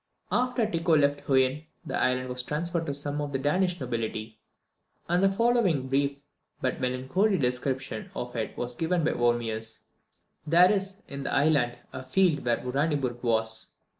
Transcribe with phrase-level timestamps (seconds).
[0.31, 4.39] After Tycho left Huen, the island was transferred to some of the Danish nobility,
[5.07, 6.23] and the following brief
[6.59, 9.81] but melancholy description of it was given by Wormius.
[10.47, 13.73] "There is, in the island, a field where Uraniburg was."